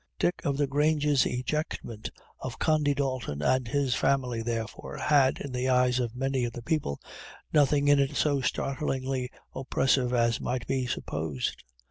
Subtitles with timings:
[0.17, 2.09] Dick o' the Grange's ejectment
[2.39, 6.63] of Condy Dalton and his family, therefore, had, in the eyes of many of the
[6.63, 6.99] people,
[7.53, 11.63] nothing in it so startlingly oppressive as might be supposed.